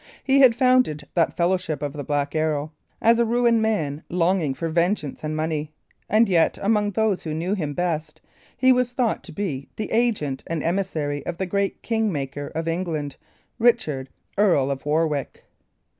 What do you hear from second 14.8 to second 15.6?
Warwick.